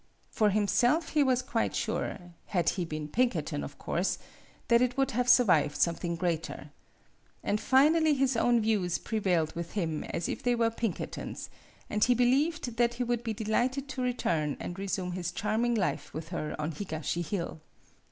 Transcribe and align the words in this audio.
For 0.31 0.49
him 0.49 0.67
self, 0.67 1.09
he 1.09 1.21
was 1.21 1.43
quite 1.43 1.75
sure 1.75 2.17
had 2.47 2.69
he 2.69 2.85
been 2.85 3.07
Pinker 3.07 3.43
ton, 3.43 3.63
of 3.63 3.77
course 3.77 4.17
that 4.67 4.81
it 4.81 4.97
would 4.97 5.11
have 5.11 5.29
survived 5.29 5.75
something 5.79 6.15
greater. 6.15 6.71
And 7.43 7.61
finally 7.61 8.15
his 8.15 8.35
own 8.35 8.61
views 8.61 8.97
prevailed 8.97 9.53
with 9.55 9.73
him 9.73 10.03
as 10.05 10.27
if 10.27 10.41
they 10.41 10.55
were 10.55 10.71
Pinkerton's, 10.71 11.51
and 11.87 12.03
he 12.03 12.15
believed 12.15 12.77
that 12.77 12.95
he 12.95 13.03
would 13.03 13.23
be 13.23 13.35
delighted 13.35 13.87
to 13.89 14.01
return 14.01 14.57
and 14.59 14.79
resume 14.79 15.11
his 15.11 15.31
charm 15.31 15.65
ing 15.65 15.75
life 15.75 16.15
with 16.15 16.29
her 16.29 16.55
on 16.57 16.71
Higashi 16.71 17.23
Hill. 17.23 17.61